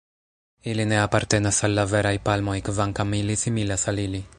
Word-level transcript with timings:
Ili 0.71 0.85
ne 0.91 0.97
apartenas 1.01 1.61
al 1.69 1.77
la 1.81 1.85
veraj 1.93 2.15
palmoj, 2.31 2.59
kvankam 2.71 3.17
ili 3.23 3.41
similas 3.47 3.91
al 3.93 4.07
ili. 4.09 4.29